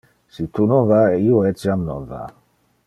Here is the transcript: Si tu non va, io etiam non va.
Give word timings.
Si 0.37 0.45
tu 0.59 0.65
non 0.71 0.87
va, 0.93 1.01
io 1.27 1.43
etiam 1.51 1.87
non 1.91 2.11
va. 2.15 2.25